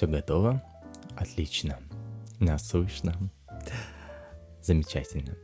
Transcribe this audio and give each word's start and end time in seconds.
Все 0.00 0.06
готово? 0.06 0.62
Отлично. 1.14 1.76
Нас 2.38 2.66
слышно? 2.66 3.14
Замечательно. 4.62 5.36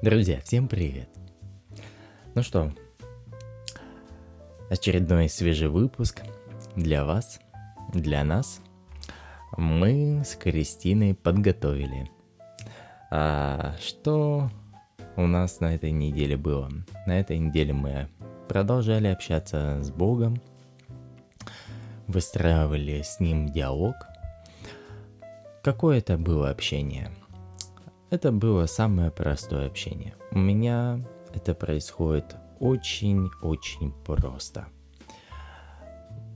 Друзья, 0.00 0.40
всем 0.40 0.68
привет. 0.68 1.10
Ну 2.34 2.42
что, 2.42 2.72
очередной 4.70 5.28
свежий 5.28 5.68
выпуск 5.68 6.22
для 6.76 7.04
вас, 7.04 7.38
для 7.92 8.24
нас. 8.24 8.62
Мы 9.58 10.22
с 10.24 10.34
Кристиной 10.34 11.14
подготовили. 11.14 12.10
А 13.10 13.76
что 13.78 14.50
у 15.16 15.26
нас 15.26 15.60
на 15.60 15.74
этой 15.74 15.90
неделе 15.90 16.38
было? 16.38 16.70
На 17.06 17.20
этой 17.20 17.36
неделе 17.36 17.74
мы 17.74 18.08
продолжали 18.48 19.08
общаться 19.08 19.82
с 19.82 19.90
Богом, 19.90 20.40
выстраивали 22.06 23.02
с 23.02 23.20
ним 23.20 23.48
диалог. 23.48 23.94
Какое 25.62 25.98
это 25.98 26.16
было 26.16 26.50
общение? 26.50 27.10
Это 28.10 28.30
было 28.30 28.66
самое 28.66 29.10
простое 29.10 29.66
общение. 29.66 30.14
У 30.30 30.38
меня 30.38 31.00
это 31.34 31.54
происходит 31.54 32.36
очень-очень 32.60 33.92
просто. 34.04 34.66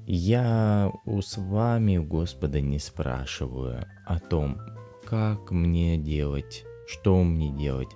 Я 0.07 0.93
у 1.05 1.23
с 1.23 1.39
вами 1.39 1.99
у 1.99 2.05
Господа 2.05 2.61
не 2.61 2.81
спрашиваю 2.81 3.87
о 4.05 4.19
том, 4.19 4.59
как 5.05 5.53
мне 5.53 5.97
делать, 5.97 6.65
что 6.89 7.23
мне 7.23 7.51
делать, 7.51 7.91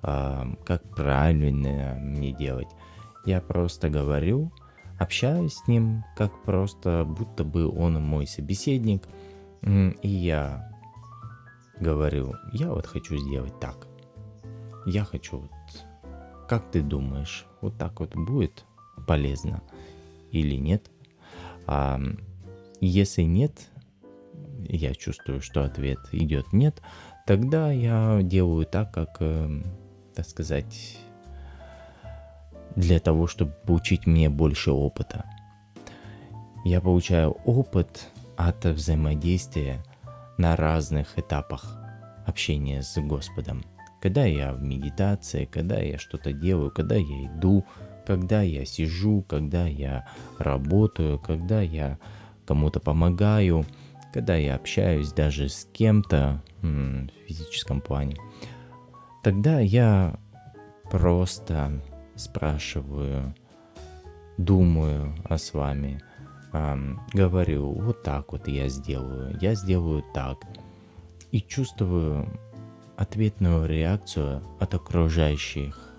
как 0.00 0.82
правильно 0.96 1.94
мне 2.00 2.32
делать. 2.32 2.68
Я 3.24 3.40
просто 3.40 3.88
говорю, 3.88 4.52
общаюсь 5.02 5.54
с 5.54 5.68
ним, 5.68 6.04
как 6.16 6.42
просто, 6.42 7.04
будто 7.04 7.44
бы 7.44 7.68
он 7.68 8.02
мой 8.02 8.26
собеседник, 8.26 9.02
и 9.62 10.08
я 10.08 10.70
говорю, 11.78 12.34
я 12.52 12.70
вот 12.70 12.86
хочу 12.86 13.16
сделать 13.16 13.58
так. 13.60 13.86
Я 14.86 15.04
хочу 15.04 15.38
вот, 15.38 15.50
как 16.48 16.70
ты 16.70 16.82
думаешь, 16.82 17.46
вот 17.60 17.76
так 17.78 18.00
вот 18.00 18.14
будет 18.14 18.64
полезно 19.06 19.62
или 20.30 20.56
нет? 20.56 20.90
А 21.66 22.00
если 22.80 23.22
нет, 23.22 23.52
я 24.68 24.94
чувствую, 24.94 25.40
что 25.40 25.64
ответ 25.64 25.98
идет 26.12 26.52
нет, 26.52 26.82
тогда 27.26 27.70
я 27.70 28.20
делаю 28.22 28.66
так, 28.66 28.92
как, 28.92 29.16
э, 29.20 29.62
так 30.14 30.26
сказать, 30.26 30.98
для 32.76 33.00
того, 33.00 33.26
чтобы 33.26 33.52
получить 33.66 34.06
мне 34.06 34.28
больше 34.28 34.70
опыта. 34.70 35.24
Я 36.64 36.80
получаю 36.80 37.32
опыт 37.44 38.08
от 38.36 38.64
взаимодействия 38.64 39.82
на 40.38 40.56
разных 40.56 41.18
этапах 41.18 41.78
общения 42.26 42.82
с 42.82 43.00
Господом. 43.00 43.64
Когда 44.00 44.24
я 44.24 44.52
в 44.52 44.62
медитации, 44.62 45.44
когда 45.44 45.78
я 45.78 45.98
что-то 45.98 46.32
делаю, 46.32 46.70
когда 46.70 46.96
я 46.96 47.26
иду, 47.26 47.64
когда 48.06 48.42
я 48.42 48.64
сижу, 48.64 49.22
когда 49.22 49.66
я 49.66 50.08
работаю, 50.38 51.18
когда 51.18 51.60
я 51.60 51.98
кому-то 52.46 52.80
помогаю, 52.80 53.64
когда 54.12 54.36
я 54.36 54.56
общаюсь 54.56 55.12
даже 55.12 55.48
с 55.48 55.68
кем-то 55.72 56.42
в 56.60 57.08
физическом 57.26 57.80
плане, 57.80 58.16
тогда 59.22 59.60
я 59.60 60.18
просто 60.90 61.80
спрашиваю, 62.16 63.34
думаю 64.38 65.14
о 65.24 65.38
с 65.38 65.54
вами, 65.54 66.00
эм, 66.52 67.00
говорю, 67.12 67.72
вот 67.72 68.02
так 68.02 68.32
вот 68.32 68.48
я 68.48 68.68
сделаю, 68.68 69.36
я 69.40 69.54
сделаю 69.54 70.04
так. 70.14 70.38
И 71.30 71.40
чувствую 71.40 72.28
ответную 72.96 73.66
реакцию 73.66 74.42
от 74.60 74.74
окружающих 74.74 75.92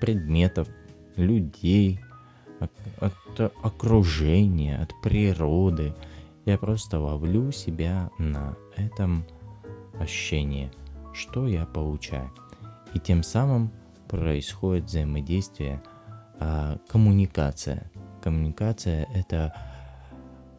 предметов, 0.00 0.68
людей, 1.16 2.00
от, 3.00 3.40
окружения, 3.62 4.80
от 4.80 4.92
природы. 5.02 5.94
Я 6.44 6.58
просто 6.58 7.00
ловлю 7.00 7.50
себя 7.52 8.10
на 8.18 8.56
этом 8.76 9.24
ощущении, 9.98 10.70
что 11.12 11.46
я 11.46 11.64
получаю. 11.64 12.30
И 12.92 13.00
тем 13.00 13.22
самым 13.22 13.72
происходит 14.16 14.84
взаимодействие, 14.84 15.82
а 16.38 16.78
коммуникация. 16.88 17.90
Коммуникация 18.22 19.06
это 19.14 19.54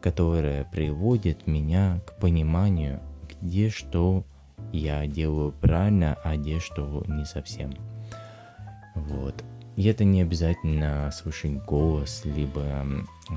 которая 0.06 0.62
приводит 0.62 1.48
меня 1.48 2.00
к 2.06 2.16
пониманию, 2.20 3.00
где 3.28 3.70
что 3.70 4.24
я 4.72 5.04
делаю 5.08 5.50
правильно, 5.50 6.16
а 6.22 6.36
где 6.36 6.60
что 6.60 7.02
не 7.08 7.24
совсем. 7.24 7.72
Вот. 8.94 9.42
И 9.74 9.84
это 9.86 10.04
не 10.04 10.22
обязательно 10.22 11.10
слышать 11.12 11.60
голос, 11.64 12.22
либо 12.24 12.86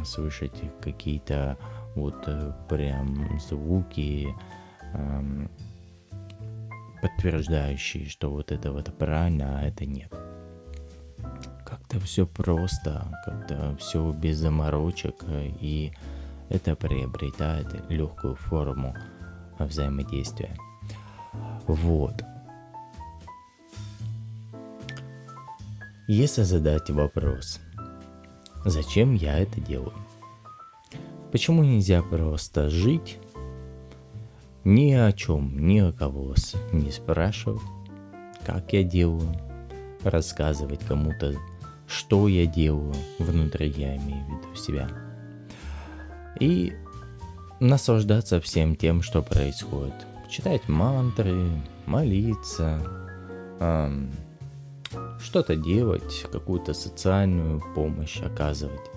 слышать 0.06 0.62
какие-то 0.80 1.57
вот 1.95 2.24
э, 2.27 2.54
прям 2.69 3.39
звуки, 3.39 4.27
подтверждающие, 7.01 8.07
что 8.07 8.30
вот 8.30 8.51
это 8.51 8.72
вот 8.72 8.96
правильно, 8.98 9.60
а 9.60 9.63
это 9.63 9.86
нет. 9.86 10.12
Как-то 11.66 12.00
все 12.00 12.25
просто, 12.25 13.06
как-то 13.25 13.75
все 13.78 14.12
без 14.12 14.38
заморочек, 14.38 15.16
и 15.28 15.92
это 16.50 16.75
приобретает 16.75 17.68
легкую 17.90 18.36
форму 18.36 18.96
взаимодействия. 19.60 20.56
Вот. 21.68 22.24
Если 26.07 26.42
задать 26.42 26.90
вопрос, 26.90 27.60
зачем 28.66 29.13
я 29.13 29.38
это 29.38 29.62
делаю? 29.62 29.94
Почему 31.31 31.63
нельзя 31.63 32.01
просто 32.01 32.72
жить 32.72 33.19
ни 34.69 34.94
о 34.94 35.12
чем, 35.12 35.68
ни 35.68 35.80
о 35.80 35.92
кого 35.92 36.36
не 36.71 36.92
спрашивать, 36.92 37.62
как 38.45 38.71
я 38.71 38.83
делаю, 38.83 39.36
рассказывать 40.04 40.81
кому-то, 40.88 41.33
что 41.88 42.27
я 42.27 42.45
делаю 42.45 42.94
внутри, 43.18 43.74
я 43.75 43.98
имею 43.98 44.24
в 44.25 44.30
виду 44.30 44.56
себя. 44.56 44.88
И 46.39 46.74
наслаждаться 47.60 48.39
всем 48.39 48.75
тем, 48.75 49.01
что 49.01 49.24
происходит. 49.24 49.95
Читать 50.30 50.69
мантры, 50.69 51.50
молиться, 51.88 52.80
эм, 53.60 54.12
что-то 55.19 55.56
делать, 55.56 56.27
какую-то 56.31 56.75
социальную 56.75 57.63
помощь 57.74 58.22
оказывать. 58.22 58.92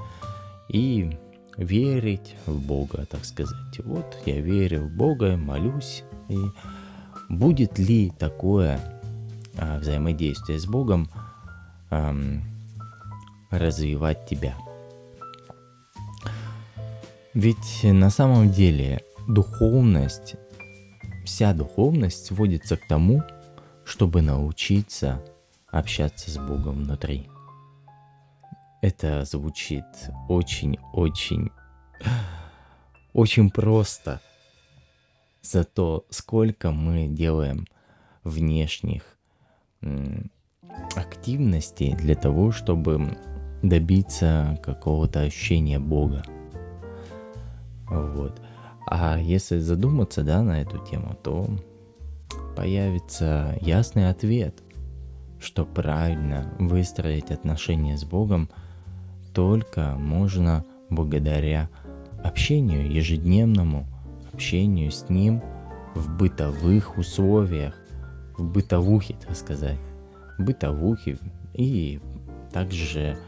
И 0.69 1.19
верить 1.57 2.37
в 2.47 2.59
Бога, 2.59 3.07
так 3.07 3.25
сказать. 3.25 3.79
Вот 3.85 4.17
я 4.27 4.41
верю 4.41 4.87
в 4.87 4.91
Бога, 4.91 5.37
молюсь. 5.37 6.05
И 6.29 6.37
будет 7.29 7.79
ли 7.79 8.11
такое 8.19 8.81
а, 9.59 9.79
взаимодействие 9.79 10.59
с 10.59 10.67
Богом 10.67 11.09
а, 11.91 12.15
развивать 13.51 14.27
тебя? 14.27 14.55
Ведь 17.35 17.83
на 17.83 18.11
самом 18.11 18.51
деле 18.51 19.01
духовность, 19.27 20.37
вся 21.25 21.55
духовность 21.55 22.27
сводится 22.27 22.77
к 22.77 22.87
тому, 22.87 23.23
чтобы 23.85 24.21
научиться 24.23 25.23
общаться 25.71 26.31
с 26.31 26.37
Богом 26.37 26.85
внутри. 26.85 27.32
Это 28.83 29.25
звучит 29.25 29.85
очень-очень, 30.29 31.53
очень 33.13 33.49
просто. 33.49 34.21
Зато 35.41 36.05
сколько 36.11 36.73
мы 36.73 37.07
делаем 37.07 37.69
внешних 38.25 39.05
активностей 40.97 41.95
для 41.95 42.17
того, 42.17 42.51
чтобы 42.51 43.17
добиться 43.63 44.59
какого-то 44.65 45.21
ощущения 45.21 45.79
Бога. 45.79 46.25
Вот. 47.87 48.43
А 48.89 49.17
если 49.17 49.59
задуматься, 49.59 50.25
да, 50.25 50.43
на 50.43 50.61
эту 50.61 50.85
тему, 50.85 51.17
то 51.23 51.49
появится 52.57 53.57
ясный 53.61 54.11
ответ, 54.11 54.61
что 55.39 55.65
правильно 55.65 56.53
выстроить 56.59 57.31
отношения 57.31 57.97
с 57.97 58.03
Богом– 58.03 58.51
только 59.33 59.95
можно 59.97 60.65
благодаря 60.91 61.69
общению, 62.23 62.91
ежедневному 62.91 63.87
общению 64.33 64.91
с 64.91 65.09
ним 65.09 65.43
в 65.95 66.17
бытовых 66.17 66.97
условиях, 66.97 67.75
в 68.37 68.45
бытовухе, 68.45 69.17
так 69.27 69.37
сказать, 69.37 69.79
бытовухе 70.39 71.19
и 71.55 72.01
также 72.53 73.19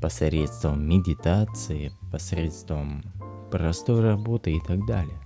посредством 0.00 0.86
медитации, 0.88 1.92
посредством 2.10 3.02
простой 3.50 4.02
работы 4.02 4.52
и 4.52 4.60
так 4.60 4.84
далее. 4.86 5.18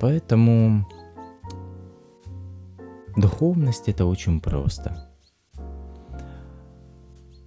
Поэтому 0.00 0.86
духовность 3.16 3.88
это 3.88 4.06
очень 4.06 4.40
просто. 4.40 5.07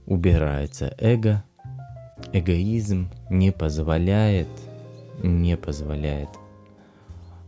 Убирается 0.06 0.96
эго, 0.98 1.44
эгоизм 2.34 3.10
не 3.30 3.52
позволяет, 3.52 4.50
не 5.24 5.56
позволяет 5.58 6.30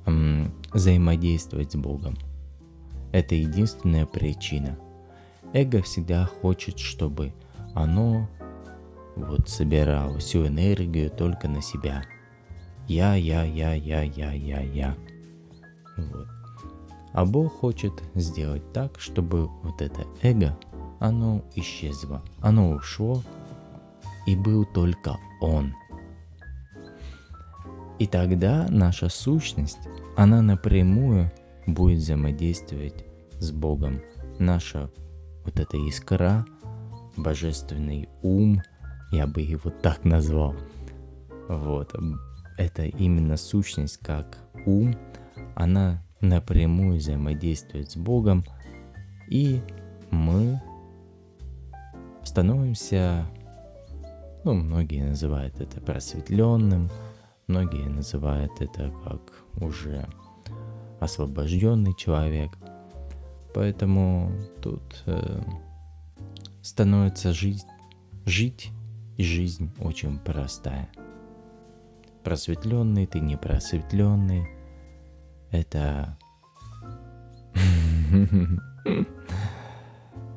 эм, 0.06 0.54
взаимодействовать 0.72 1.72
с 1.74 1.76
Богом. 1.76 2.16
Это 3.12 3.36
единственная 3.36 4.06
причина. 4.06 4.78
Эго 5.54 5.82
всегда 5.82 6.26
хочет, 6.26 6.80
чтобы 6.80 7.34
оно 7.76 8.28
вот 9.16 9.50
собирало 9.50 10.18
всю 10.20 10.48
энергию 10.48 11.10
только 11.10 11.48
на 11.48 11.62
себя. 11.62 12.04
Я, 12.88 13.16
я, 13.16 13.44
я, 13.44 13.74
я, 13.74 14.02
я, 14.02 14.32
я, 14.32 14.62
я. 14.62 14.96
Вот. 15.98 16.28
А 17.14 17.26
Бог 17.26 17.54
хочет 17.54 17.94
сделать 18.16 18.74
так, 18.74 19.00
чтобы 19.00 19.48
вот 19.62 19.82
это 19.82 20.06
эго, 20.22 20.58
оно 21.04 21.44
исчезло, 21.54 22.24
оно 22.40 22.72
ушло, 22.72 23.22
и 24.26 24.38
был 24.38 24.64
только 24.64 25.18
Он. 25.42 25.76
И 28.00 28.08
тогда 28.08 28.68
наша 28.70 29.10
сущность, 29.10 29.80
она 30.16 30.42
напрямую 30.42 31.30
будет 31.68 32.00
взаимодействовать 32.00 33.06
с 33.38 33.52
Богом. 33.52 34.00
Наша 34.40 34.90
вот 35.44 35.60
эта 35.60 35.76
искра, 35.76 36.46
божественный 37.18 38.08
ум, 38.22 38.62
я 39.12 39.28
бы 39.28 39.42
его 39.42 39.72
так 39.72 40.06
назвал. 40.06 40.56
Вот, 41.50 41.94
это 42.58 42.86
именно 42.86 43.36
сущность 43.36 43.98
как 43.98 44.38
ум, 44.66 44.96
она 45.54 46.02
напрямую 46.22 47.00
взаимодействует 47.00 47.92
с 47.92 47.98
Богом, 47.98 48.46
и 49.30 49.62
мы 50.10 50.62
становимся, 52.24 53.26
ну, 54.44 54.54
многие 54.54 55.04
называют 55.04 55.60
это 55.60 55.82
просветленным, 55.82 56.90
многие 57.48 57.88
называют 57.88 58.52
это 58.60 58.92
как 59.04 59.22
уже 59.62 60.08
освобожденный 61.00 61.96
человек. 61.96 62.52
Поэтому 63.54 64.32
тут 64.62 65.04
э, 65.06 65.42
становится 66.62 67.34
жизнь, 67.34 67.68
жить 68.26 68.72
и 69.18 69.24
жизнь 69.24 69.72
очень 69.80 70.18
простая. 70.18 70.90
Просветленный 72.24 73.06
ты, 73.06 73.20
не 73.20 73.38
просветленный. 73.38 74.48
Это... 75.52 76.18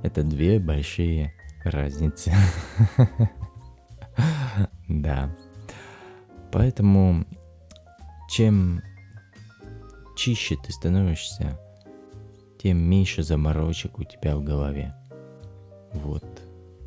Это 0.02 0.22
две 0.22 0.58
большие 0.60 1.32
разницы. 1.70 2.32
Да. 4.88 5.28
Поэтому 6.52 7.26
чем 8.30 8.82
чище 10.16 10.56
ты 10.56 10.72
становишься, 10.72 11.60
тем 12.58 12.78
меньше 12.78 13.22
заморочек 13.22 13.98
у 13.98 14.04
тебя 14.04 14.36
в 14.36 14.42
голове. 14.42 14.94
Вот 15.92 16.24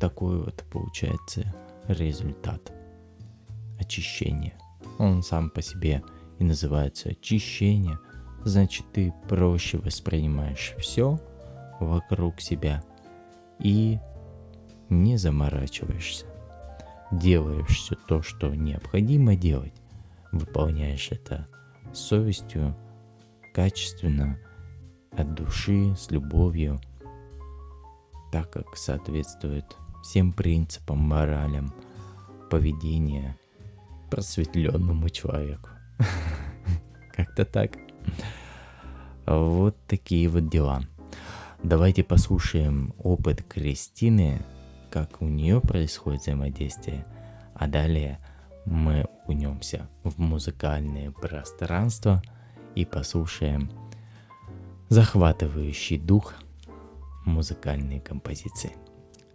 такой 0.00 0.42
вот 0.42 0.64
получается 0.72 1.54
результат 1.88 2.72
очищения. 3.78 4.54
Он 4.98 5.22
сам 5.22 5.50
по 5.50 5.62
себе 5.62 6.02
и 6.38 6.44
называется 6.44 7.10
очищение. 7.10 7.98
Значит, 8.44 8.86
ты 8.92 9.12
проще 9.28 9.78
воспринимаешь 9.78 10.74
все 10.78 11.18
вокруг 11.80 12.40
себя 12.40 12.82
и 13.58 13.98
не 14.90 15.16
заморачиваешься. 15.16 16.26
Делаешь 17.10 17.78
все 17.78 17.96
то, 18.06 18.22
что 18.22 18.54
необходимо 18.54 19.36
делать. 19.36 19.74
Выполняешь 20.32 21.08
это 21.10 21.48
с 21.92 21.98
совестью, 21.98 22.76
качественно, 23.54 24.38
от 25.12 25.34
души, 25.34 25.94
с 25.96 26.10
любовью, 26.10 26.80
так 28.30 28.50
как 28.50 28.76
соответствует 28.76 29.64
всем 30.02 30.32
принципам, 30.32 30.98
моралям, 30.98 31.74
поведения 32.48 33.36
просветленному 34.10 35.08
человеку. 35.08 35.68
Как-то 37.12 37.44
так. 37.44 37.72
Вот 39.26 39.76
такие 39.86 40.28
вот 40.28 40.48
дела. 40.48 40.82
Давайте 41.62 42.02
послушаем 42.02 42.94
опыт 42.98 43.42
Кристины, 43.42 44.40
как 44.90 45.22
у 45.22 45.26
нее 45.26 45.60
происходит 45.60 46.22
взаимодействие, 46.22 47.04
а 47.54 47.66
далее 47.66 48.18
мы 48.64 49.02
окунемся 49.02 49.88
в 50.04 50.18
музыкальное 50.18 51.10
пространство– 51.10 52.22
и 52.74 52.84
послушаем 52.84 53.70
захватывающий 54.88 55.98
дух 55.98 56.34
музыкальные 57.24 58.00
композиции. 58.00 58.76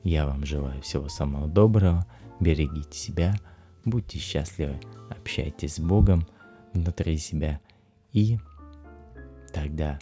Я 0.03 0.25
вам 0.25 0.45
желаю 0.45 0.81
всего 0.81 1.09
самого 1.09 1.47
доброго, 1.47 2.05
берегите 2.39 2.97
себя, 2.97 3.35
будьте 3.85 4.19
счастливы, 4.19 4.79
общайтесь 5.09 5.75
с 5.75 5.79
Богом 5.79 6.27
внутри 6.73 7.17
себя, 7.17 7.59
и 8.11 8.39
тогда 9.53 9.99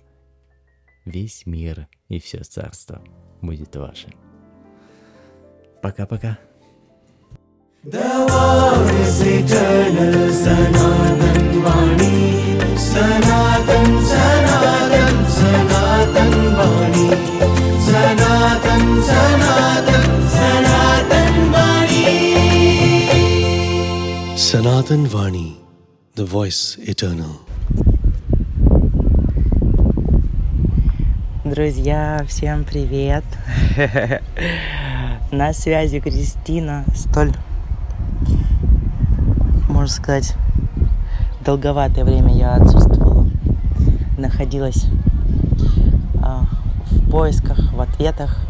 весь 1.05 1.45
мир 1.45 1.87
и 2.07 2.19
все 2.19 2.43
царство 2.43 3.01
будет 3.41 3.75
ваше. 3.75 4.09
Пока-пока. 5.83 6.37
The 7.83 7.99
war 7.99 8.87
is 9.03 9.19
eternal, 9.21 10.31
Sanatan 10.31 11.61
Vani, 11.61 12.19
Sanatan, 12.77 13.87
Sanatan, 14.11 15.15
Sanatan 15.27 16.31
Vani, 16.57 17.07
Sanatan, 17.87 18.83
Sanatan, 19.09 20.07
Sanatan 20.37 21.33
Vani. 21.51 22.05
Sanatan 24.37 25.03
Vani, 25.05 25.49
the 26.15 26.23
voice 26.23 26.77
eternal. 26.79 27.41
Друзья, 31.43 32.23
всем 32.25 32.63
привет! 32.63 33.25
На 35.33 35.51
связи 35.51 35.99
Кристина, 35.99 36.85
столь, 36.93 37.31
можно 39.67 39.87
сказать, 39.87 40.35
долговатое 41.43 42.05
время 42.05 42.35
я 42.35 42.53
отсутствовала, 42.53 43.27
находилась 44.15 44.85
а, 46.21 46.43
в 46.91 47.09
поисках, 47.09 47.73
в 47.73 47.81
ответах, 47.81 48.45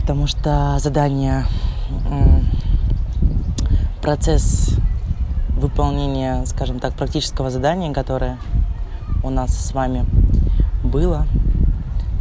потому 0.00 0.26
что 0.26 0.76
задание, 0.80 1.46
процесс 4.02 4.76
выполнения, 5.50 6.44
скажем 6.46 6.80
так, 6.80 6.94
практического 6.94 7.48
задания, 7.48 7.92
которое 7.92 8.38
у 9.22 9.30
нас 9.30 9.56
с 9.56 9.72
вами 9.72 10.04
было, 10.82 11.28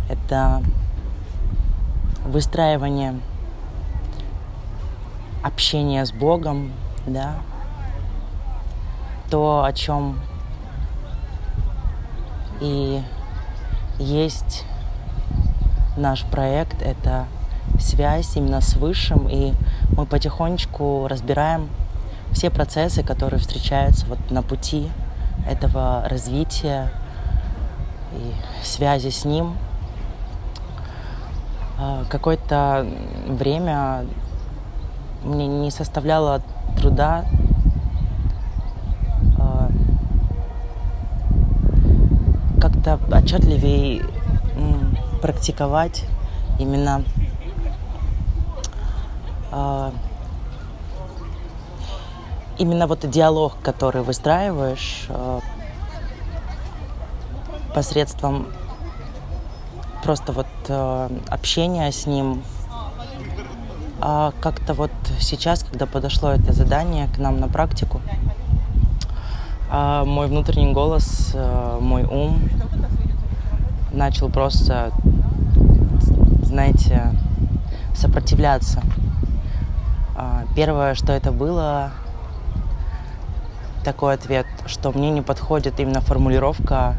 это 0.07 0.61
выстраивание 2.25 3.19
общения 5.43 6.05
с 6.05 6.11
Богом, 6.11 6.71
да, 7.05 7.35
то, 9.29 9.63
о 9.63 9.73
чем 9.73 10.19
и 12.61 13.01
есть 13.99 14.65
наш 15.97 16.23
проект, 16.25 16.81
это 16.81 17.25
связь 17.79 18.35
именно 18.35 18.61
с 18.61 18.75
Высшим, 18.75 19.27
и 19.29 19.53
мы 19.95 20.05
потихонечку 20.05 21.07
разбираем 21.07 21.69
все 22.31 22.49
процессы, 22.49 23.03
которые 23.03 23.39
встречаются 23.39 24.05
вот 24.07 24.31
на 24.31 24.41
пути 24.41 24.89
этого 25.47 26.07
развития 26.07 26.91
и 28.13 28.33
связи 28.63 29.09
с 29.09 29.25
ним. 29.25 29.55
А, 31.85 32.05
какое-то 32.09 32.87
время 33.27 34.05
мне 35.25 35.47
не 35.47 35.69
составляло 35.69 36.41
труда 36.77 37.25
как-то 42.61 42.97
отчетливее 43.11 44.05
практиковать 45.21 46.05
именно 46.57 47.03
э, 49.51 49.91
именно 52.57 52.87
вот 52.87 53.09
диалог, 53.09 53.57
который 53.61 54.03
выстраиваешь 54.03 55.07
э, 55.09 55.39
посредством 57.75 58.47
просто 60.03 60.31
вот 60.31 60.47
э, 60.47 60.52
общения 60.69 61.91
с 61.91 62.05
ним. 62.05 62.43
А 63.99 64.33
как-то 64.41 64.73
вот 64.73 64.91
сейчас, 65.19 65.63
когда 65.63 65.85
подошло 65.85 66.31
это 66.31 66.51
задание 66.51 67.07
к 67.07 67.17
нам 67.17 67.39
на 67.39 67.47
практику, 67.47 68.01
а 69.69 70.03
мой 70.05 70.27
внутренний 70.27 70.73
голос, 70.73 71.31
э, 71.33 71.77
мой 71.79 72.03
ум 72.03 72.49
начал 73.91 74.29
просто, 74.29 74.91
знаете, 76.43 77.11
сопротивляться. 77.95 78.83
А, 80.15 80.43
первое, 80.55 80.95
что 80.95 81.13
это 81.13 81.31
было, 81.31 81.91
такой 83.83 84.15
ответ, 84.15 84.45
что 84.65 84.91
мне 84.91 85.09
не 85.11 85.21
подходит 85.21 85.79
именно 85.79 86.01
формулировка, 86.01 86.95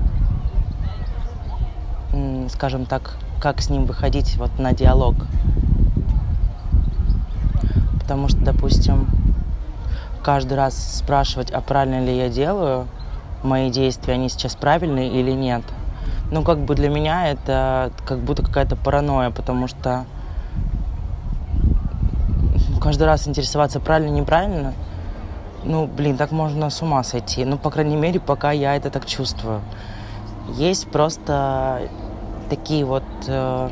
скажем 2.48 2.86
так, 2.86 3.16
как 3.40 3.60
с 3.60 3.70
ним 3.70 3.84
выходить 3.84 4.36
вот 4.36 4.58
на 4.58 4.72
диалог. 4.72 5.14
Потому 8.00 8.28
что, 8.28 8.38
допустим, 8.40 9.06
каждый 10.22 10.54
раз 10.54 10.76
спрашивать, 10.76 11.50
а 11.50 11.60
правильно 11.60 12.04
ли 12.04 12.16
я 12.16 12.28
делаю, 12.28 12.86
мои 13.42 13.70
действия, 13.70 14.14
они 14.14 14.28
сейчас 14.28 14.54
правильные 14.54 15.10
или 15.10 15.30
нет. 15.30 15.62
Ну, 16.30 16.42
как 16.42 16.58
бы 16.58 16.74
для 16.74 16.88
меня 16.88 17.28
это 17.28 17.92
как 18.06 18.18
будто 18.18 18.42
какая-то 18.42 18.76
паранойя, 18.76 19.30
потому 19.30 19.68
что 19.68 20.06
каждый 22.80 23.04
раз 23.04 23.28
интересоваться 23.28 23.80
правильно, 23.80 24.14
неправильно, 24.14 24.74
ну, 25.64 25.86
блин, 25.86 26.16
так 26.16 26.30
можно 26.30 26.68
с 26.68 26.82
ума 26.82 27.02
сойти. 27.02 27.44
Ну, 27.44 27.56
по 27.56 27.70
крайней 27.70 27.96
мере, 27.96 28.20
пока 28.20 28.52
я 28.52 28.76
это 28.76 28.90
так 28.90 29.06
чувствую. 29.06 29.60
Есть 30.56 30.88
просто 30.88 31.88
такие 32.48 32.84
вот, 32.84 33.04
э, 33.26 33.70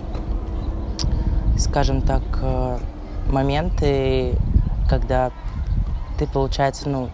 скажем 1.58 2.02
так, 2.02 2.22
э, 2.42 2.78
моменты, 3.28 4.34
когда 4.88 5.30
ты, 6.18 6.26
получается, 6.26 6.88
ну, 6.88 7.10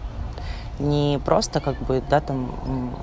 не 0.79 1.19
просто 1.23 1.59
как 1.59 1.77
бы, 1.83 2.01
да, 2.09 2.19
там 2.19 2.95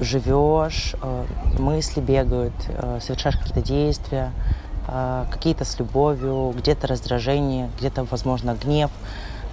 живешь, 0.00 0.94
э, 1.02 1.24
мысли 1.58 2.00
бегают, 2.00 2.54
совершаешь 3.00 3.36
какие-то 3.36 3.62
действия, 3.62 4.32
какие-то 5.30 5.64
с 5.64 5.78
любовью, 5.78 6.52
где-то 6.56 6.88
раздражение, 6.88 7.70
где-то, 7.78 8.04
возможно, 8.10 8.56
гнев. 8.60 8.90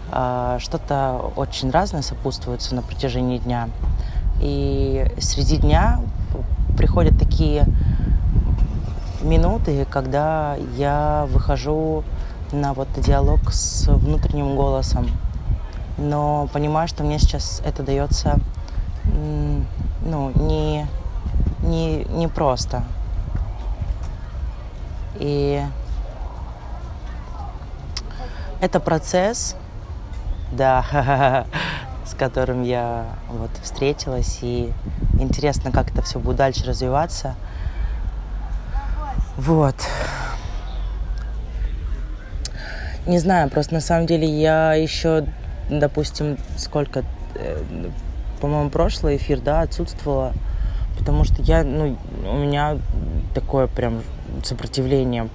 Что-то 0.09 1.31
очень 1.35 1.69
разное 1.69 2.01
сопутствуется 2.01 2.73
на 2.73 2.81
протяжении 2.81 3.37
дня. 3.37 3.69
И 4.41 5.05
среди 5.19 5.57
дня 5.57 5.99
приходят 6.77 7.17
такие 7.17 7.65
минуты, 9.21 9.85
когда 9.89 10.55
я 10.75 11.27
выхожу 11.31 12.03
на 12.51 12.73
вот 12.73 12.87
диалог 12.97 13.51
с 13.51 13.87
внутренним 13.87 14.55
голосом. 14.55 15.07
Но 15.97 16.47
понимаю, 16.53 16.87
что 16.87 17.03
мне 17.03 17.19
сейчас 17.19 17.61
это 17.65 17.83
дается 17.83 18.39
ну, 20.07 20.31
не, 20.35 20.87
не, 21.63 22.03
не 22.05 22.27
просто. 22.27 22.83
И 25.15 25.61
это 28.61 28.79
процесс, 28.79 29.55
да, 30.51 31.45
которым 32.17 32.63
я 32.63 33.05
вот 33.29 33.51
встретилась, 33.61 34.39
и 34.41 34.71
интересно, 35.19 35.71
как 35.71 35.91
это 35.91 36.01
все 36.01 36.19
будет 36.19 36.37
дальше 36.37 36.65
развиваться. 36.65 37.35
Вот. 39.37 39.75
Не 43.05 43.19
знаю, 43.19 43.49
просто 43.49 43.75
на 43.75 43.79
самом 43.79 44.05
деле 44.05 44.27
я 44.27 44.73
еще, 44.73 45.25
допустим, 45.69 46.37
сколько, 46.57 47.05
э, 47.35 47.63
по-моему, 48.41 48.69
прошлый 48.69 49.15
эфир, 49.15 49.39
да, 49.39 49.61
отсутствовала, 49.61 50.33
потому 50.97 51.23
что 51.23 51.41
я, 51.43 51.63
ну, 51.63 51.97
у 52.29 52.37
меня 52.37 52.77
такое 53.33 53.67
прям 53.67 54.01
сопротивление 54.43 55.29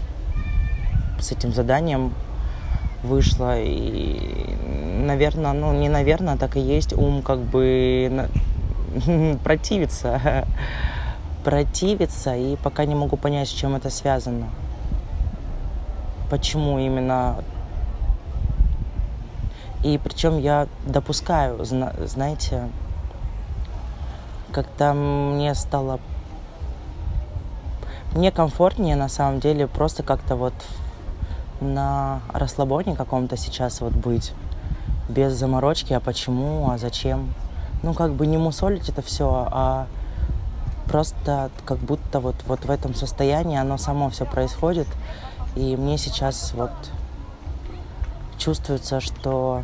с 1.18 1.32
этим 1.32 1.52
заданием 1.52 2.12
вышло. 3.02 3.60
И, 3.60 4.56
наверное, 5.04 5.52
ну, 5.52 5.72
не 5.72 5.88
наверное, 5.88 6.36
так 6.36 6.56
и 6.56 6.60
есть 6.60 6.92
ум 6.92 7.22
как 7.22 7.38
бы 7.38 8.28
противится. 9.44 10.46
противится, 11.44 12.36
и 12.36 12.56
пока 12.56 12.84
не 12.84 12.94
могу 12.94 13.16
понять, 13.16 13.48
с 13.48 13.52
чем 13.52 13.74
это 13.74 13.90
связано. 13.90 14.48
Почему 16.30 16.78
именно 16.78 17.42
и 19.82 19.98
причем 19.98 20.38
я 20.38 20.68
допускаю, 20.86 21.64
знаете, 21.64 22.68
когда 24.52 24.94
мне 24.94 25.54
стало 25.56 25.98
мне 28.14 28.30
комфортнее, 28.30 28.94
на 28.94 29.08
самом 29.08 29.40
деле, 29.40 29.66
просто 29.66 30.02
как-то 30.02 30.36
вот 30.36 30.52
на 31.62 32.20
расслабоне 32.32 32.96
каком-то 32.96 33.36
сейчас 33.36 33.80
вот 33.80 33.92
быть. 33.92 34.32
Без 35.08 35.32
заморочки, 35.32 35.92
а 35.92 36.00
почему, 36.00 36.70
а 36.70 36.78
зачем. 36.78 37.34
Ну, 37.82 37.94
как 37.94 38.12
бы 38.12 38.26
не 38.26 38.38
мусолить 38.38 38.88
это 38.88 39.02
все, 39.02 39.48
а 39.50 39.86
просто 40.86 41.50
как 41.64 41.78
будто 41.78 42.20
вот, 42.20 42.36
вот 42.46 42.64
в 42.64 42.70
этом 42.70 42.94
состоянии 42.94 43.58
оно 43.58 43.78
само 43.78 44.10
все 44.10 44.24
происходит. 44.24 44.86
И 45.54 45.76
мне 45.76 45.98
сейчас 45.98 46.52
вот 46.54 46.70
чувствуется, 48.38 49.00
что 49.00 49.62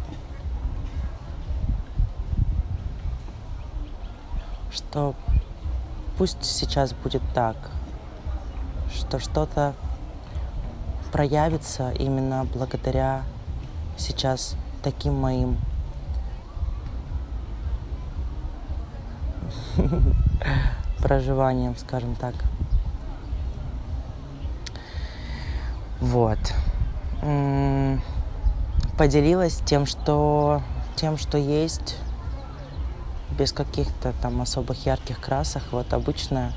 что 4.71 5.14
пусть 6.17 6.45
сейчас 6.45 6.93
будет 6.93 7.23
так– 7.35 7.57
что 8.95 9.19
что-то 9.19 9.75
проявится 11.12 11.91
именно 11.91 12.47
благодаря 12.53 13.23
сейчас 13.97 14.55
таким 14.83 15.15
моим 15.15 15.59
проживанием, 21.03 21.77
скажем 21.77 22.15
так. 22.15 22.35
Вот. 26.00 26.38
Поделилась 28.97 29.61
тем, 29.65 29.87
что 29.87 30.62
тем, 30.97 31.17
что 31.17 31.38
есть, 31.38 31.97
без 33.38 33.53
каких-то 33.53 34.12
там 34.21 34.41
особых 34.41 34.85
ярких 34.87 35.21
красок. 35.21 35.62
Вот 35.71 35.93
обычно 35.93 36.53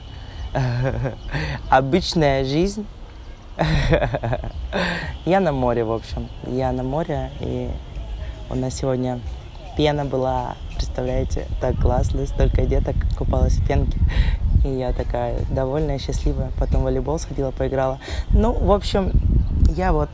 обычная 1.69 2.43
жизнь. 2.43 2.85
Я 5.25 5.39
на 5.39 5.51
море, 5.51 5.83
в 5.83 5.91
общем. 5.91 6.27
Я 6.47 6.71
на 6.71 6.83
море, 6.83 7.31
и 7.39 7.69
у 8.49 8.55
нас 8.55 8.75
сегодня 8.75 9.19
пена 9.77 10.05
была, 10.05 10.55
представляете, 10.75 11.45
так 11.59 11.75
классно, 11.79 12.25
столько 12.25 12.65
деток 12.65 12.95
купалась 13.17 13.53
в 13.53 13.67
пенке. 13.67 13.99
И 14.65 14.69
я 14.69 14.93
такая 14.93 15.39
довольная, 15.49 15.99
счастливая. 15.99 16.51
Потом 16.59 16.81
в 16.81 16.83
волейбол 16.85 17.19
сходила, 17.19 17.51
поиграла. 17.51 17.99
Ну, 18.29 18.51
в 18.53 18.71
общем, 18.71 19.11
я 19.75 19.91
вот 19.91 20.09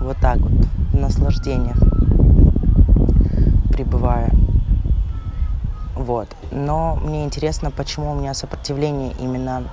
вот 0.00 0.18
так 0.18 0.38
вот 0.38 0.52
в 0.92 0.94
наслаждениях 0.94 1.78
пребываю. 3.70 4.30
Вот. 5.94 6.28
Но 6.50 6.96
мне 6.96 7.24
интересно, 7.24 7.70
почему 7.70 8.12
у 8.12 8.14
меня 8.14 8.34
сопротивление 8.34 9.12
именно 9.20 9.64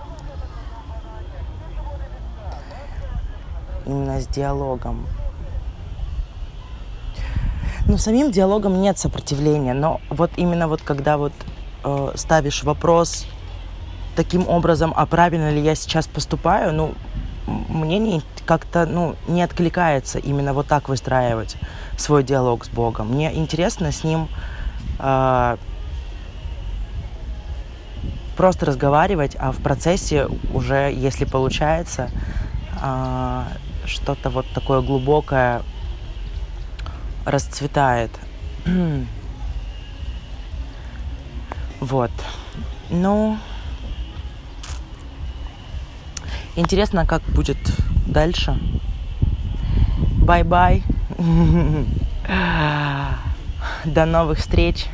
именно 3.86 4.20
с 4.20 4.28
диалогом. 4.28 5.06
Ну, 7.88 7.98
самим 7.98 8.32
диалогом 8.32 8.82
нет 8.82 8.98
сопротивления, 8.98 9.74
но 9.74 10.00
вот 10.10 10.32
именно 10.38 10.68
вот 10.68 10.82
когда 10.82 11.18
вот 11.18 11.34
э, 11.84 12.12
ставишь 12.16 12.64
вопрос 12.64 13.26
таким 14.16 14.48
образом, 14.48 14.94
а 14.96 15.06
правильно 15.06 15.52
ли 15.52 15.62
я 15.62 15.76
сейчас 15.76 16.08
поступаю, 16.08 16.74
ну, 16.74 16.94
мне 17.48 17.98
не, 17.98 18.22
как-то 18.46 18.86
ну, 18.86 19.16
не 19.28 19.42
откликается 19.42 20.20
именно 20.20 20.54
вот 20.54 20.68
так 20.68 20.90
выстраивать 20.90 21.58
свой 21.98 22.24
диалог 22.24 22.66
с 22.66 22.70
Богом. 22.70 23.10
Мне 23.14 23.34
интересно 23.36 23.92
с 23.92 24.04
ним 24.04 24.28
э, 25.00 25.58
просто 28.38 28.66
разговаривать, 28.66 29.36
а 29.40 29.52
в 29.52 29.58
процессе 29.58 30.28
уже, 30.54 30.92
если 30.94 31.26
получается, 31.26 32.10
а, 32.82 33.48
что-то 33.86 34.30
вот 34.30 34.46
такое 34.54 34.82
глубокое 34.82 35.62
расцветает. 37.26 38.12
вот. 41.80 42.12
Ну, 42.90 43.38
интересно, 46.56 47.06
как 47.06 47.22
будет 47.24 47.58
дальше. 48.08 48.58
Bye-bye. 50.24 50.84
До 53.86 54.06
новых 54.06 54.40
встреч. 54.40 54.88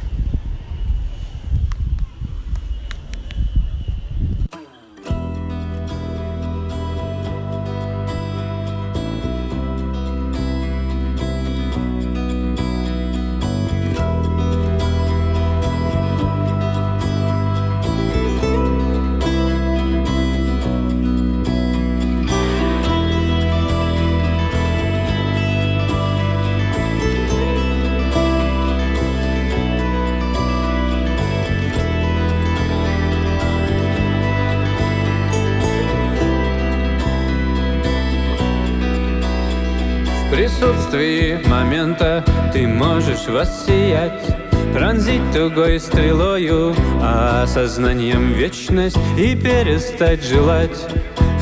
Можешь 43.18 43.28
воссиять 43.28 44.38
Пронзить 44.74 45.32
тугой 45.34 45.80
стрелою 45.80 46.76
а 47.02 47.44
Осознанием 47.44 48.34
вечность 48.34 48.98
И 49.18 49.36
перестать 49.36 50.24
желать 50.24 50.78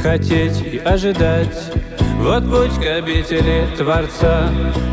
Хотеть 0.02 0.62
и 0.62 0.78
ожидать. 0.78 1.74
Вот 2.20 2.44
путь 2.44 2.80
к 2.80 2.86
обители 2.86 3.68
Творца 3.78 4.50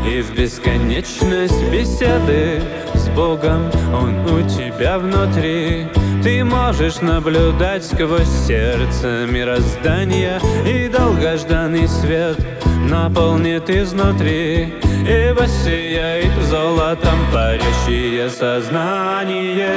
И 0.07 0.21
в 0.21 0.35
бесконечность 0.35 1.63
беседы 1.71 2.61
с 2.95 3.07
Богом 3.09 3.69
Он 3.93 4.25
у 4.25 4.41
тебя 4.49 4.97
внутри. 4.97 5.87
Ты 6.23 6.43
можешь 6.43 7.01
наблюдать 7.01 7.85
сквозь 7.85 8.29
сердце 8.47 9.27
мироздания 9.29 10.41
И 10.65 10.89
долгожданный 10.89 11.87
свет— 11.87 12.37
наполнит 12.89 13.69
изнутри 13.69 14.73
И 15.05 15.33
воссияет 15.33 16.33
золотом 16.43 17.19
парящее 17.33 18.29
сознание. 18.29 19.75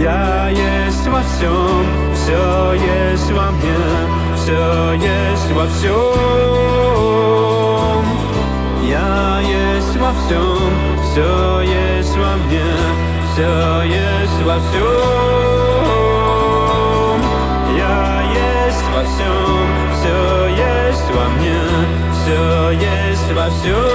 Я 0.00 0.48
есть 0.48 1.06
во 1.06 1.20
всем, 1.22 2.04
все 2.14 2.72
есть 2.72 3.30
во 3.30 3.50
мне 3.50 3.76
Все 4.36 4.92
есть 4.94 5.50
во 5.52 5.66
всем 5.66 5.94
Я 8.82 9.40
есть 9.40 9.96
во 9.98 10.12
всем, 10.12 10.72
все 11.02 11.60
есть 11.60 12.16
во 12.16 12.36
мне 12.36 12.64
Все 13.34 13.82
есть 13.82 14.42
во 14.44 14.58
всем 14.58 16.33
во 18.94 19.02
всем, 19.02 19.68
все 19.94 20.46
есть 20.46 21.10
во 21.10 21.28
мне 21.30 21.60
все 22.12 22.70
есть 22.70 23.32
во 23.32 23.50
всем 23.50 23.94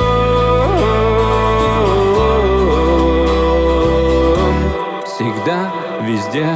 Всегда, 5.05 5.71
везде 6.01 6.47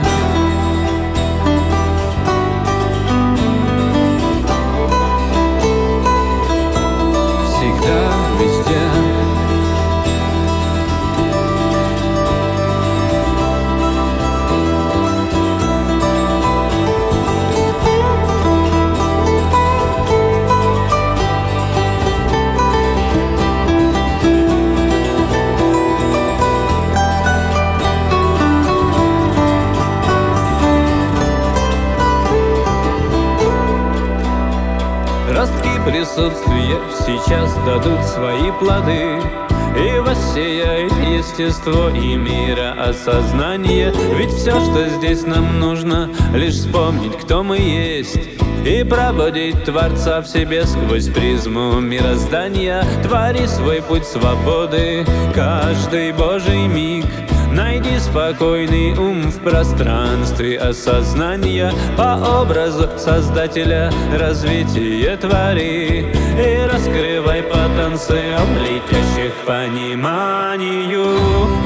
естество 41.34 41.90
и 41.90 42.16
мира 42.16 42.76
осознание 42.78 43.92
Ведь 44.18 44.32
все, 44.32 44.52
что 44.60 44.88
здесь 44.90 45.26
нам 45.26 45.60
нужно, 45.60 46.10
лишь 46.34 46.54
вспомнить, 46.54 47.18
кто 47.18 47.44
мы 47.44 47.58
есть. 47.58 48.20
И 48.66 48.84
пробудить 48.84 49.64
Творца 49.66 50.22
в 50.22 50.28
себе 50.28 50.66
сквозь 50.66 51.08
призму 51.08 51.80
мироздания. 51.80 52.86
Твори 53.04 53.48
свой 53.48 53.82
путь 53.82 54.06
свободы 54.06 55.06
каждый 55.34 56.14
Божий 56.14 56.68
миг. 56.68 57.06
Найди 57.52 58.00
спокойный 58.00 58.98
ум 58.98 59.30
в 59.30 59.40
пространстве 59.44 60.58
осознания. 60.60 61.72
По 61.98 62.42
образу 62.42 62.90
Создателя 62.98 63.92
развитие 64.18 65.18
твори 65.18 66.08
И 66.38 66.68
раскрывай 66.72 67.44
потенциал 67.44 68.48
летящих 68.62 69.34
пониманию. 69.46 71.14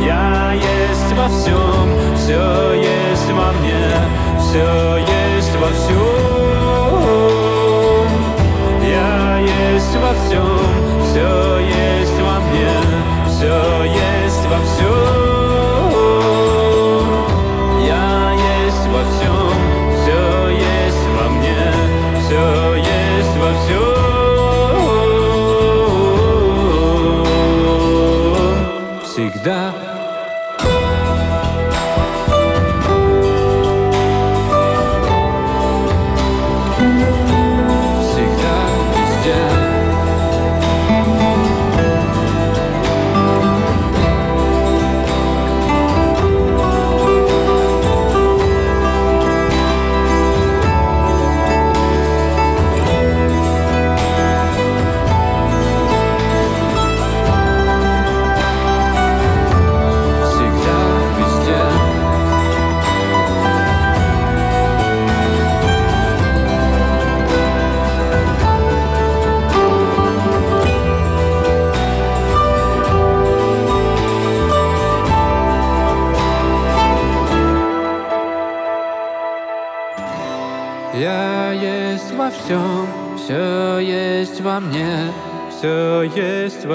Я 0.06 0.54
есть 0.54 1.14
во 1.18 1.28
всем, 1.28 2.16
все 2.16 2.74
есть 2.74 3.32
во 3.32 3.52
мне 3.54 3.92
Все 4.40 4.98
есть 4.98 5.56
во 5.56 5.68
всем 5.68 5.98
Я 8.84 9.40
есть 9.40 9.96
во 9.96 10.14
всем, 10.14 10.60
все 11.10 11.60
есть 11.60 12.20
во 12.22 12.40
мне 12.40 12.72
Все 13.28 13.84
есть 13.84 14.46
во 14.46 14.60
всем 14.66 15.17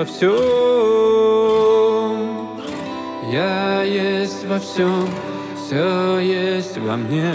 во 0.02 0.06
всем. 0.06 0.32
Я 3.30 3.82
есть 3.84 4.44
во 4.46 4.58
всем, 4.58 5.08
все 5.56 6.18
есть 6.18 6.76
во 6.78 6.96
мне, 6.96 7.32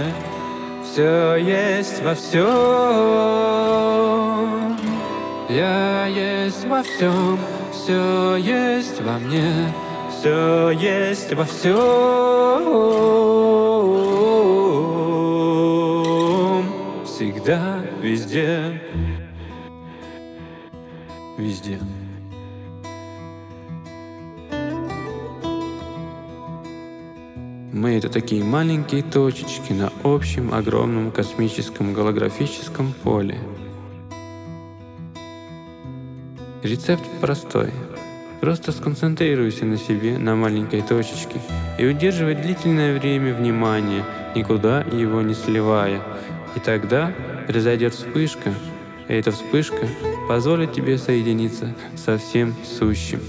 все 0.83 1.37
есть 1.37 2.03
во 2.03 2.13
всем. 2.13 2.43
Я 5.49 6.07
есть 6.07 6.65
во 6.65 6.83
всем, 6.83 7.39
все 7.71 8.35
есть 8.35 9.01
во 9.01 9.17
мне, 9.17 9.73
все 10.11 10.71
есть 10.71 11.33
во 11.33 11.45
всем. 11.45 11.77
Всегда, 17.05 17.79
везде, 18.01 18.81
везде. 21.37 21.79
Это 27.97 28.09
такие 28.09 28.43
маленькие 28.43 29.01
точечки 29.01 29.73
на 29.73 29.91
общем 30.03 30.53
огромном 30.53 31.11
космическом 31.11 31.93
голографическом 31.93 32.93
поле. 33.03 33.39
Рецепт 36.61 37.03
простой. 37.19 37.71
Просто 38.39 38.71
сконцентрируйся 38.71 39.65
на 39.65 39.77
себе, 39.77 40.19
на 40.19 40.35
маленькой 40.35 40.81
точечке, 40.81 41.39
и 41.79 41.87
удерживай 41.87 42.35
длительное 42.35 42.97
время 42.97 43.33
внимание, 43.33 44.05
никуда 44.35 44.81
его 44.81 45.21
не 45.23 45.33
сливая. 45.33 46.01
И 46.55 46.59
тогда 46.59 47.11
произойдет 47.47 47.95
вспышка, 47.95 48.53
и 49.07 49.13
эта 49.13 49.31
вспышка 49.31 49.87
позволит 50.29 50.73
тебе 50.73 50.99
соединиться 50.99 51.73
со 51.95 52.19
всем 52.19 52.53
сущим. 52.63 53.21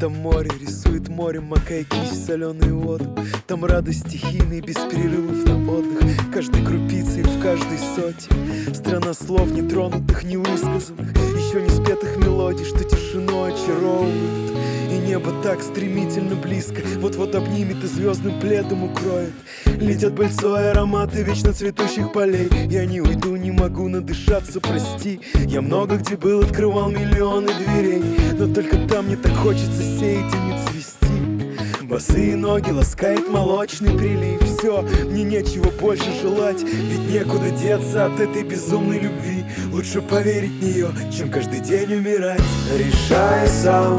Там 0.00 0.14
море 0.14 0.50
рисует 0.58 1.10
морем, 1.10 1.52
кисть 1.68 2.24
соленую 2.24 2.78
воду 2.78 3.14
Там 3.46 3.66
радость 3.66 4.08
стихийная, 4.08 4.62
без 4.62 4.76
перерывов 4.76 5.44
на 5.44 5.70
отдых. 5.70 6.32
Каждой 6.32 6.64
крупицей 6.64 7.22
в 7.22 7.42
каждой 7.42 7.76
соте. 7.94 8.74
Страна 8.74 9.12
слов 9.12 9.50
нетронутых, 9.50 10.24
невысказанных. 10.24 11.10
Еще 11.36 11.60
не 11.60 11.68
спетых 11.68 12.16
мелодий, 12.16 12.64
что 12.64 12.82
тишину 12.82 13.44
очаровывают. 13.44 14.56
И 14.90 14.96
небо 15.06 15.34
так 15.42 15.62
стремительно 15.62 16.34
близко. 16.34 16.80
Вот-вот 17.00 17.34
обнимет 17.34 17.84
и 17.84 17.86
звездным 17.86 18.40
пледом 18.40 18.84
укроет 18.84 19.34
Летят 19.80 20.14
пыльцой 20.14 20.72
ароматы 20.72 21.22
вечно 21.22 21.54
цветущих 21.54 22.12
полей. 22.12 22.50
Я 22.68 22.84
не 22.84 23.00
уйду, 23.00 23.34
не 23.36 23.50
могу 23.50 23.88
надышаться, 23.88 24.60
прости. 24.60 25.20
Я 25.46 25.62
много 25.62 25.96
где 25.96 26.18
был, 26.18 26.42
открывал 26.42 26.90
миллионы 26.90 27.48
дверей. 27.54 28.04
Но 28.38 28.52
только 28.52 28.76
там 28.86 29.06
мне 29.06 29.16
так 29.16 29.34
хочется 29.36 29.82
сеять 29.82 30.32
и 30.34 30.36
не 30.36 30.58
цвести. 30.66 31.84
Босые 31.86 32.36
ноги 32.36 32.70
ласкает 32.70 33.26
молочный 33.30 33.96
прилив. 33.96 34.42
Все, 34.42 34.82
мне 34.82 35.24
нечего 35.24 35.70
больше 35.80 36.12
желать 36.20 36.62
Ведь 36.62 37.10
некуда 37.10 37.50
деться 37.50 38.04
от 38.04 38.20
этой 38.20 38.42
безумной 38.42 38.98
любви. 38.98 39.44
Лучше 39.72 40.02
поверить 40.02 40.52
в 40.52 40.62
нее, 40.62 40.90
чем 41.10 41.30
каждый 41.30 41.60
день 41.60 41.94
умирать. 41.94 42.42
Решай 42.76 43.48
сам 43.48 43.98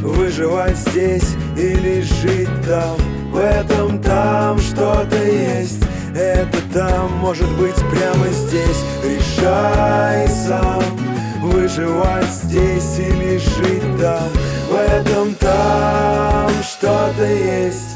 Выживать 0.00 0.78
здесь 0.78 1.36
или 1.58 2.00
жить 2.00 2.48
там 2.66 3.11
В 3.32 3.38
этом 3.38 4.00
там 4.02 4.58
что-то 4.58 5.16
есть. 5.16 5.82
Это 6.14 6.58
там 6.74 7.10
может 7.12 7.50
быть 7.58 7.74
прямо 7.90 8.26
здесь. 8.28 8.84
Решай 9.02 10.28
сам 10.28 10.82
Выживать 11.40 12.28
здесь 12.28 12.98
или 12.98 13.38
жить 13.38 14.00
там. 14.00 14.28
В 14.68 14.74
этом 14.74 15.34
там 15.36 16.50
что-то 16.62 17.24
есть 17.24 17.91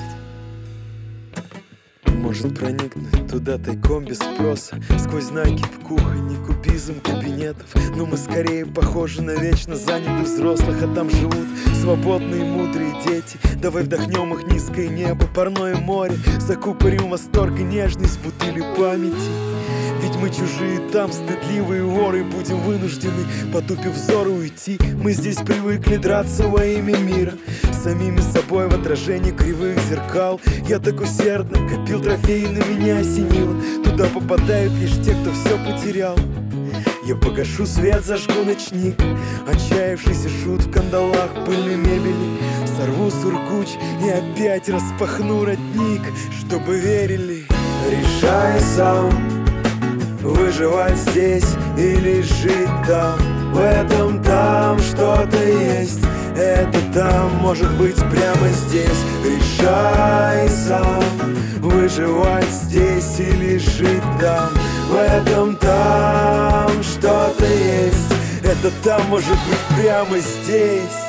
может 2.36 2.58
проникнуть 2.58 3.28
туда 3.30 3.56
тайком 3.58 4.04
без 4.04 4.18
спроса. 4.18 4.76
Сквозь 4.98 5.24
знаки 5.24 5.62
в 5.62 5.86
кухне, 5.86 6.36
кубизм 6.46 7.00
кабинетов. 7.00 7.66
Но 7.96 8.04
мы 8.04 8.16
скорее 8.16 8.66
похожи 8.66 9.22
на 9.22 9.32
вечно 9.32 9.76
занятых 9.76 10.26
взрослых 10.26 10.82
А 10.82 10.94
там 10.94 11.08
живут 11.08 11.46
свободные 11.80 12.44
мудрые 12.44 12.94
дети. 13.06 13.38
Давай 13.60 13.84
вдохнем 13.84 14.34
их 14.34 14.46
низкое 14.48 14.88
небо, 14.88 15.26
парное 15.34 15.76
море. 15.76 16.16
Закупорим 16.40 17.10
восторг 17.10 17.58
и 17.58 17.62
нежность 17.62 18.20
бутыли 18.20 18.60
памяти 18.76 19.85
ведь 20.06 20.16
мы 20.16 20.30
чужие 20.30 20.78
там, 20.92 21.10
стыдливые 21.12 21.82
воры 21.82 22.22
Будем 22.24 22.58
вынуждены, 22.60 23.26
потупив 23.52 23.92
взоры, 23.92 24.30
уйти. 24.30 24.78
Мы 25.02 25.12
здесь 25.12 25.36
привыкли 25.36 25.96
драться 25.96 26.46
во 26.46 26.64
имя 26.64 26.96
мира 26.96 27.32
Самими 27.72 28.20
собой 28.20 28.68
в 28.68 28.74
отражении 28.74 29.32
кривых 29.32 29.78
зеркал. 29.88 30.40
Я 30.68 30.78
так 30.78 31.00
усердно 31.00 31.58
копил 31.68 32.00
трофеи, 32.00 32.46
на 32.46 32.64
меня 32.64 32.98
осенило. 32.98 33.54
Туда 33.84 34.06
попадают 34.06 34.72
лишь 34.74 34.94
те, 35.04 35.12
кто 35.12 35.32
все 35.32 35.58
потерял. 35.64 36.16
Я 37.04 37.14
погашу 37.14 37.66
свет, 37.66 38.04
зажгу 38.04 38.42
ночник 38.44 38.96
Отчаявшийся 39.46 40.28
шут 40.28 40.62
в 40.62 40.70
кандалах 40.72 41.30
пыльной 41.46 41.76
мебели. 41.76 42.38
Сорву 42.76 43.10
сургуч 43.10 43.68
и 44.04 44.08
опять 44.08 44.68
распахну 44.68 45.44
родник 45.44 46.02
Чтобы 46.40 46.78
верили 46.78 47.44
Решай 47.88 48.60
сам 48.60 49.35
Выживать 50.26 50.96
здесь 50.96 51.54
или 51.78 52.20
жить 52.22 52.68
там. 52.86 53.18
В 53.52 53.58
этом 53.58 54.22
там 54.22 54.78
что-то 54.80 55.36
есть. 55.36 56.00
Это 56.36 56.78
там 56.92 57.30
может 57.36 57.70
быть 57.78 57.96
прямо 57.96 58.48
здесь. 58.48 59.04
Решай 59.24 60.48
сам 60.48 61.02
Выживать 61.60 62.50
здесь 62.50 63.20
или 63.20 63.58
жить 63.58 64.02
там. 64.20 64.50
В 64.90 64.96
этом 64.96 65.56
там 65.56 66.82
что-то 66.82 67.44
есть. 67.44 68.12
Это 68.42 68.70
там 68.82 69.00
может 69.08 69.38
быть 69.48 69.78
прямо 69.80 70.18
здесь 70.18 71.05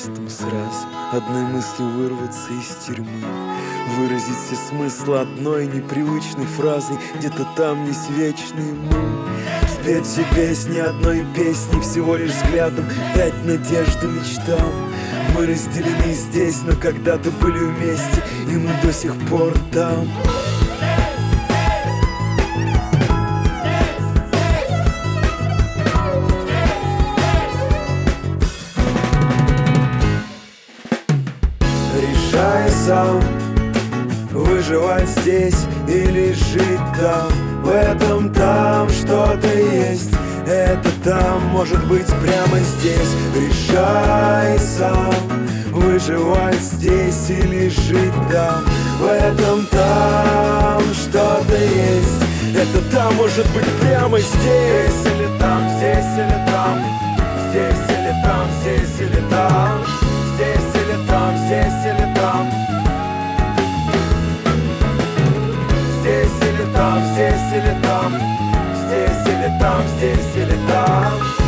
жестом 0.00 0.28
сразу 0.28 0.86
Одной 1.12 1.42
мыслью 1.44 1.88
вырваться 1.88 2.52
из 2.52 2.86
тюрьмы. 2.86 3.26
Выразить 3.96 4.36
все 4.46 4.56
смыслы 4.56 5.20
одной 5.20 5.66
непривычной 5.66 6.46
фразой. 6.46 6.96
Где-то 7.16 7.46
там 7.56 7.86
есть 7.86 8.10
вечные 8.10 8.72
мы 8.72 9.28
Спеть 9.68 10.06
все 10.06 10.24
песни 10.34 10.78
одной 10.78 11.24
песни 11.34 11.80
Всего 11.80 12.16
лишь 12.16 12.32
взглядом. 12.32 12.84
Дать 13.14 13.44
надежду 13.44 14.08
мечтам. 14.08 14.72
Мы 15.34 15.46
разделены 15.46 16.12
здесь, 16.12 16.62
но 16.62 16.74
когда-то 16.76 17.30
были 17.30 17.58
вместе. 17.58 18.22
И 18.48 18.56
мы 18.56 18.70
до 18.82 18.92
сих 18.92 19.14
пор 19.28 19.52
там 19.72 20.08
Решай 31.96 32.70
сам 32.70 33.20
Выживать 34.32 35.08
здесь 35.08 35.66
или 35.88 36.32
жить 36.32 36.86
там. 37.00 37.28
В 37.62 37.68
этом 37.68 38.32
там 38.32 38.88
что-то 38.88 39.48
есть. 39.48 40.10
Это 40.46 40.90
там 41.04 41.44
может 41.48 41.84
быть 41.86 42.06
прямо 42.06 42.58
здесь. 42.60 43.14
Решай 43.34 44.58
сам 44.58 45.12
Выживать 45.72 46.60
здесь 46.60 47.30
или 47.30 47.68
жить 47.68 48.14
там. 48.32 48.64
В 49.00 49.06
этом 49.06 49.66
там 49.66 50.82
что-то 50.94 51.56
есть. 51.56 52.30
Это 52.54 52.82
там 52.92 53.14
может 53.14 53.46
быть 53.52 53.66
прямо 53.80 54.18
здесь. 54.18 55.06
Или 55.06 55.38
там, 55.38 55.68
здесь 55.76 56.12
или 56.16 56.46
там. 56.46 56.78
Здесь 57.48 57.84
или 57.88 58.14
там, 58.24 58.46
здесь 58.60 59.00
или 59.00 59.22
там. 59.30 59.80
Здесь 60.34 60.69
или 60.90 61.06
там, 61.06 61.36
здесь 61.36 61.84
или 61.84 62.14
там. 62.14 62.50
Здесь 66.00 66.42
или 66.42 66.72
там, 66.72 67.00
здесь 67.12 67.52
или 67.52 67.82
там. 67.82 68.12
Здесь 68.74 69.26
или 69.26 69.58
там, 69.60 69.82
здесь 69.96 70.36
или 70.36 70.58
там 70.68 71.39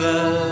了 0.00 0.47